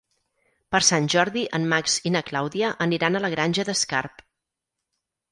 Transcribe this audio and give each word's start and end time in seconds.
Per 0.75 0.79
Sant 0.85 1.09
Jordi 1.13 1.43
en 1.57 1.67
Max 1.73 1.97
i 2.09 2.11
na 2.15 2.21
Clàudia 2.29 2.71
aniran 2.85 3.19
a 3.19 3.21
la 3.27 3.31
Granja 3.35 3.67
d'Escarp. 3.69 4.25